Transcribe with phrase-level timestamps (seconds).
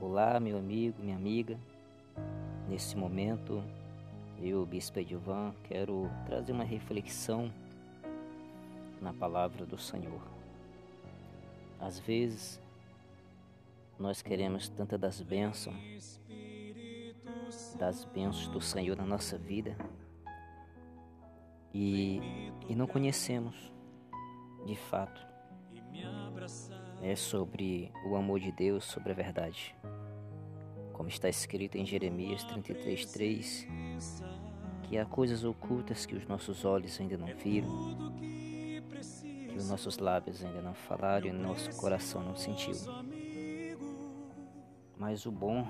[0.00, 1.58] Olá, meu amigo, minha amiga.
[2.68, 3.64] Nesse momento,
[4.40, 7.52] eu, Bispo Edvan, quero trazer uma reflexão
[9.02, 10.20] na palavra do Senhor.
[11.80, 12.60] Às vezes,
[13.98, 16.20] nós queremos tanta das bênçãos,
[17.76, 19.76] das bênçãos do Senhor na nossa vida
[21.74, 22.20] e,
[22.68, 23.72] e não conhecemos
[24.64, 25.26] de fato
[27.02, 29.74] é sobre o amor de Deus, sobre a verdade.
[30.92, 33.66] Como está escrito em Jeremias 33:3,
[34.82, 37.68] que há coisas ocultas que os nossos olhos ainda não viram,
[39.48, 42.74] que os nossos lábios ainda não falaram e nosso coração não sentiu.
[44.96, 45.66] Mas o bom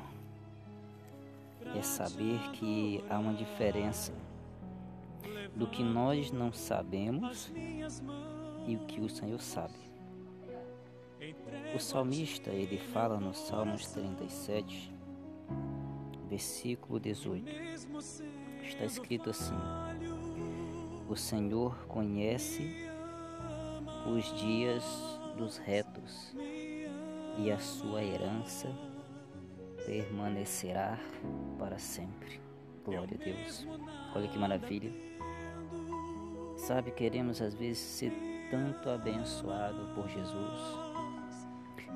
[1.76, 4.12] é saber que há uma diferença
[5.54, 7.52] do que nós não sabemos
[8.66, 9.87] e o que o Senhor sabe.
[11.78, 14.92] O salmista, ele fala no Salmos 37,
[16.28, 17.48] versículo 18.
[18.64, 19.54] Está escrito assim:
[21.08, 22.84] O Senhor conhece
[24.12, 24.82] os dias
[25.36, 26.34] dos retos
[27.38, 28.68] e a sua herança
[29.86, 30.98] permanecerá
[31.60, 32.40] para sempre.
[32.84, 33.68] Glória a Deus.
[34.16, 34.92] Olha que maravilha.
[36.56, 38.12] Sabe, queremos às vezes ser
[38.50, 40.87] tanto abençoado por Jesus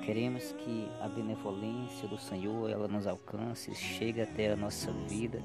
[0.03, 5.43] Queremos que a benevolência do Senhor ela nos alcance, chegue até a nossa vida.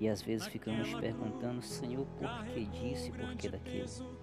[0.00, 4.18] E às vezes ficamos perguntando, Senhor, por que disso e por que daquilo?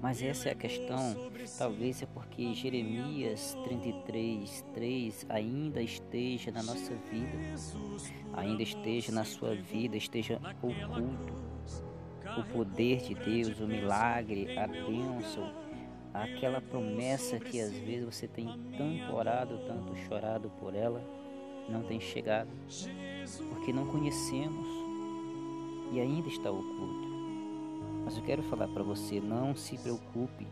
[0.00, 1.16] Mas essa é a questão.
[1.58, 7.38] Talvez é porque Jeremias 33, 3 ainda esteja na nossa vida,
[8.34, 11.34] ainda esteja na sua vida, esteja oculto.
[12.38, 15.65] O poder de Deus, o milagre, a bênção,
[16.22, 21.02] aquela promessa que às vezes você tem tanto orado, tanto chorado por ela,
[21.68, 22.50] não tem chegado,
[23.50, 24.66] porque não conhecemos
[25.92, 27.06] e ainda está oculto.
[28.04, 30.46] Mas eu quero falar para você, não se preocupe,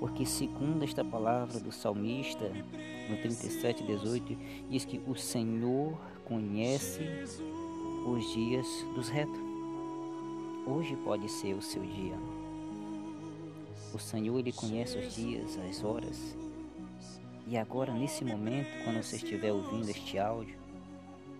[0.00, 2.50] porque segundo esta palavra do salmista,
[3.08, 4.36] no 37, 18,
[4.68, 7.00] diz que o Senhor conhece
[8.06, 9.40] os dias dos retos.
[10.66, 12.43] Hoje pode ser o seu dia.
[13.94, 16.36] O Senhor, Ele conhece os dias, as horas.
[17.46, 20.58] E agora, nesse momento, quando você estiver ouvindo este áudio,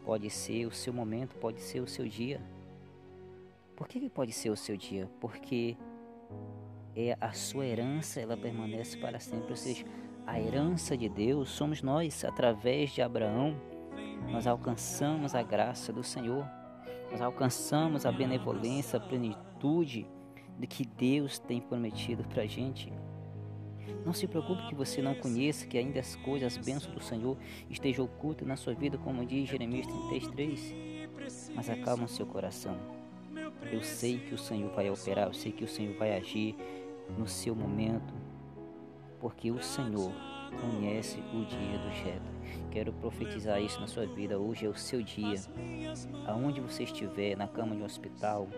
[0.04, 2.41] pode ser o seu momento, pode ser o seu dia.
[3.75, 5.10] Por que, que pode ser o seu dia?
[5.20, 5.76] Porque
[6.94, 9.50] é a sua herança, ela permanece para sempre.
[9.50, 9.84] Ou seja,
[10.25, 13.56] a herança de Deus somos nós, através de Abraão,
[14.31, 16.47] nós alcançamos a graça do Senhor,
[17.10, 20.06] nós alcançamos a benevolência, a plenitude
[20.59, 22.92] do que Deus tem prometido para a gente.
[24.04, 27.37] Não se preocupe que você não conheça, que ainda as coisas, as bênçãos do Senhor
[27.70, 30.75] estejam ocultas na sua vida, como diz Jeremias 33.
[31.54, 32.76] Mas acalma o seu coração.
[33.70, 36.54] Eu sei que o Senhor vai operar, eu sei que o Senhor vai agir
[37.19, 38.12] no seu momento,
[39.21, 40.12] porque o Senhor
[40.60, 42.34] conhece o dia do jeito.
[42.71, 44.38] Quero profetizar isso na sua vida.
[44.38, 45.34] Hoje é o seu dia.
[46.26, 48.48] Aonde você estiver, na cama de um hospital,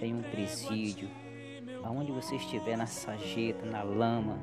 [0.00, 1.08] em um presídio,
[1.82, 4.38] aonde você estiver na sarjeta, na lama,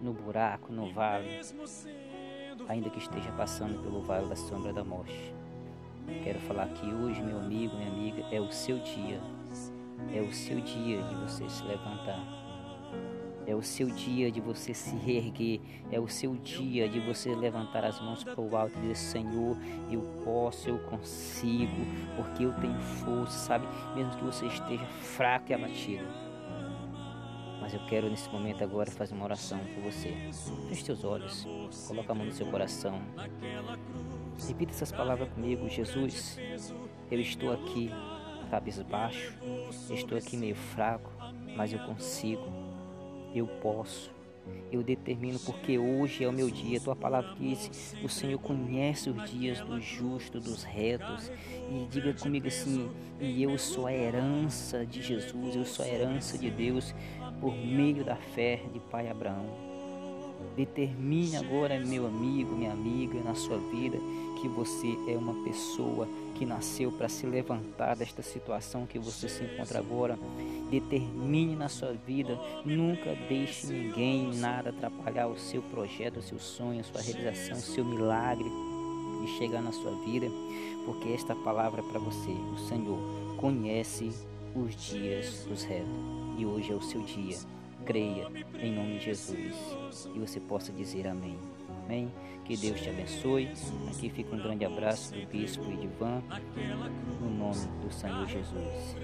[0.00, 1.40] no buraco, no vale,
[2.68, 5.34] ainda que esteja passando pelo vale da sombra da morte.
[6.22, 9.20] Quero falar que hoje, meu amigo, minha amiga, é o seu dia.
[10.14, 12.20] É o seu dia de você se levantar
[13.46, 15.60] é o seu dia de você se reerguer.
[15.90, 19.56] É o seu dia de você levantar as mãos para o alto e dizer: Senhor,
[19.90, 21.84] eu posso, eu consigo,
[22.16, 23.66] porque eu tenho força, sabe?
[23.94, 26.04] Mesmo que você esteja fraco e abatido.
[27.60, 30.14] Mas eu quero nesse momento agora fazer uma oração por você.
[30.68, 31.46] Feche seus olhos,
[31.88, 33.00] coloque a mão no seu coração.
[34.46, 36.38] Repita essas palavras comigo, Jesus.
[37.10, 37.90] Eu estou aqui
[38.50, 39.34] cabisbaixo,
[39.90, 41.10] estou aqui meio fraco,
[41.56, 42.63] mas eu consigo
[43.34, 44.12] eu posso.
[44.70, 46.80] Eu determino porque hoje é o meu dia.
[46.80, 51.30] Tua palavra diz: o Senhor conhece os dias dos justos, dos retos.
[51.70, 56.36] E diga comigo assim: e eu sou a herança de Jesus, eu sou a herança
[56.36, 56.94] de Deus
[57.40, 59.73] por meio da fé de Pai Abraão.
[60.56, 63.98] Determine agora, meu amigo, minha amiga, na sua vida,
[64.40, 69.44] que você é uma pessoa que nasceu para se levantar desta situação que você se
[69.44, 70.18] encontra agora.
[70.70, 76.80] Determine na sua vida, nunca deixe ninguém, nada atrapalhar o seu projeto, o seu sonho,
[76.80, 78.48] a sua realização, o seu milagre
[79.24, 80.26] de chegar na sua vida,
[80.84, 82.30] porque esta palavra é para você.
[82.30, 82.98] O Senhor
[83.38, 84.10] conhece
[84.54, 87.38] os dias dos retos e hoje é o seu dia.
[87.84, 88.26] Creia
[88.60, 91.38] em nome de Jesus e você possa dizer amém.
[91.84, 92.12] Amém?
[92.44, 93.50] Que Deus te abençoe.
[93.88, 96.22] Aqui fica um grande abraço do Bispo Edivan,
[97.20, 98.96] no nome do Senhor Jesus.